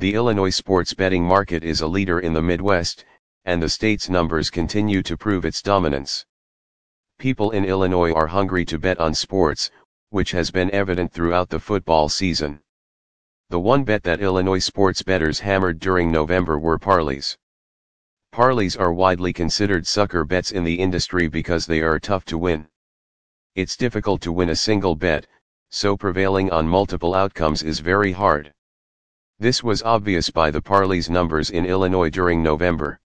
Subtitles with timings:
[0.00, 3.04] The Illinois sports betting market is a leader in the Midwest,
[3.44, 6.24] and the state's numbers continue to prove its dominance.
[7.18, 9.72] People in Illinois are hungry to bet on sports,
[10.10, 12.60] which has been evident throughout the football season.
[13.50, 17.36] The one bet that Illinois sports bettors hammered during November were parlays.
[18.32, 22.68] Parlays are widely considered sucker bets in the industry because they are tough to win.
[23.56, 25.26] It's difficult to win a single bet,
[25.70, 28.54] so prevailing on multiple outcomes is very hard.
[29.40, 32.98] This was obvious by the parlays numbers in Illinois during November.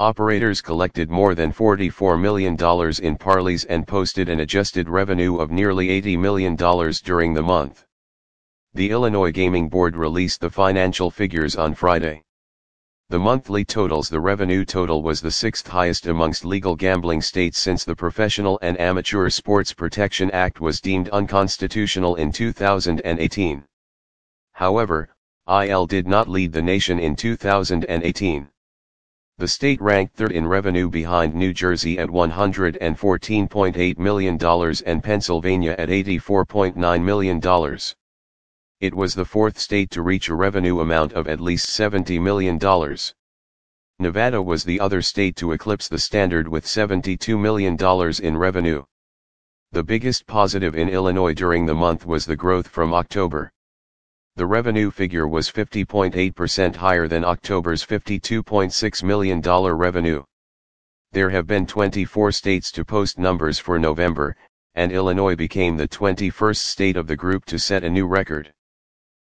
[0.00, 6.02] Operators collected more than $44 million in parlays and posted an adjusted revenue of nearly
[6.02, 7.86] $80 million during the month.
[8.72, 12.24] The Illinois Gaming Board released the financial figures on Friday.
[13.10, 17.84] The monthly totals The revenue total was the sixth highest amongst legal gambling states since
[17.84, 23.62] the Professional and Amateur Sports Protection Act was deemed unconstitutional in 2018.
[24.54, 25.13] However,
[25.48, 28.48] IL did not lead the nation in 2018.
[29.36, 34.38] The state ranked third in revenue behind New Jersey at $114.8 million
[34.86, 37.78] and Pennsylvania at $84.9 million.
[38.80, 42.58] It was the fourth state to reach a revenue amount of at least $70 million.
[43.98, 47.76] Nevada was the other state to eclipse the standard with $72 million
[48.22, 48.84] in revenue.
[49.72, 53.52] The biggest positive in Illinois during the month was the growth from October.
[54.36, 60.24] The revenue figure was 50.8% higher than October's $52.6 million revenue.
[61.12, 64.36] There have been 24 states to post numbers for November,
[64.74, 68.52] and Illinois became the 21st state of the group to set a new record.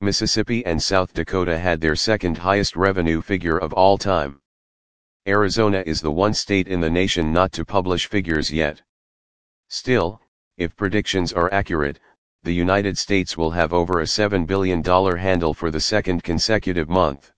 [0.00, 4.40] Mississippi and South Dakota had their second highest revenue figure of all time.
[5.28, 8.80] Arizona is the one state in the nation not to publish figures yet.
[9.68, 10.22] Still,
[10.56, 11.98] if predictions are accurate,
[12.46, 14.80] the United States will have over a $7 billion
[15.18, 17.32] handle for the second consecutive month.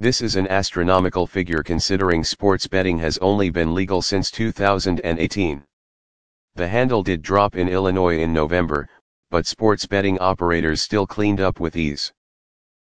[0.00, 5.62] This is an astronomical figure considering sports betting has only been legal since 2018.
[6.56, 8.88] The handle did drop in Illinois in November,
[9.30, 12.12] but sports betting operators still cleaned up with ease.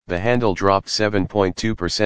[0.07, 1.53] The handle dropped 7.2%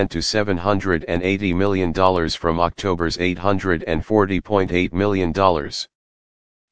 [0.10, 1.94] to $780 million
[2.32, 5.34] from October's $840.8 million.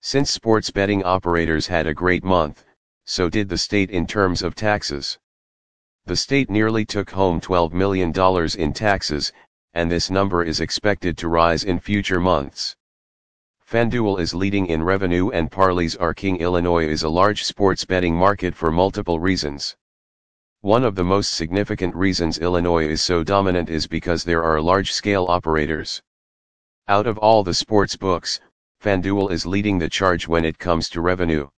[0.01, 2.63] Since sports betting operators had a great month,
[3.05, 5.17] so did the state in terms of taxes.
[6.05, 8.13] The state nearly took home $12 million
[8.57, 9.33] in taxes,
[9.73, 12.75] and this number is expected to rise in future months.
[13.69, 16.37] FanDuel is leading in revenue and parlays are king.
[16.37, 19.75] Illinois is a large sports betting market for multiple reasons.
[20.61, 24.93] One of the most significant reasons Illinois is so dominant is because there are large
[24.93, 26.01] scale operators.
[26.87, 28.39] Out of all the sports books,
[28.81, 31.49] FanDuel is leading the charge when it comes to revenue.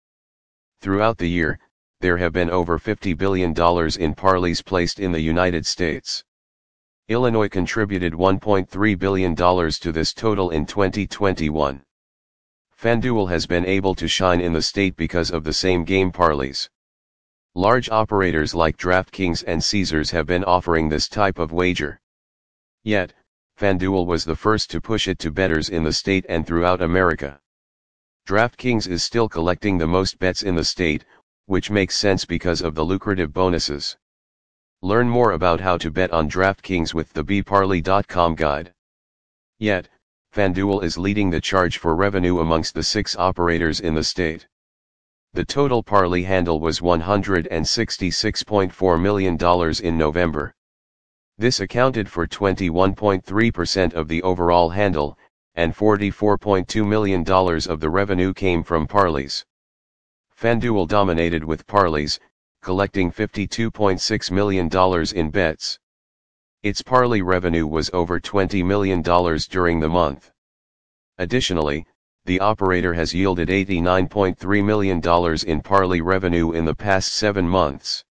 [0.80, 1.60] Throughout the year,
[2.00, 6.24] there have been over $50 billion in parlays placed in the United States.
[7.10, 11.84] Illinois contributed $1.3 billion to this total in 2021.
[12.82, 16.70] FanDuel has been able to shine in the state because of the same game parlays.
[17.56, 22.00] Large operators like DraftKings and Caesars have been offering this type of wager.
[22.84, 23.12] Yet,
[23.60, 27.42] FanDuel was the first to push it to bettors in the state and throughout America.
[28.26, 31.04] DraftKings is still collecting the most bets in the state,
[31.46, 33.98] which makes sense because of the lucrative bonuses.
[34.82, 38.74] Learn more about how to bet on DraftKings with the bparley.com guide.
[39.58, 39.90] Yet,
[40.34, 44.48] FanDuel is leading the charge for revenue amongst the six operators in the state.
[45.34, 49.38] The total parlay handle was $166.4 million
[49.84, 50.56] in November.
[51.40, 55.18] This accounted for 21.3% of the overall handle,
[55.56, 57.24] and $44.2 million
[57.70, 59.46] of the revenue came from parlays.
[60.38, 62.20] FanDuel dominated with parlays,
[62.62, 64.70] collecting $52.6 million
[65.16, 65.80] in bets.
[66.62, 70.32] Its parlay revenue was over $20 million during the month.
[71.20, 71.86] Additionally,
[72.26, 78.04] the operator has yielded $89.3 million in parlay revenue in the past seven months.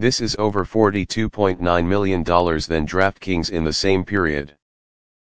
[0.00, 4.54] This is over $42.9 million than DraftKings in the same period.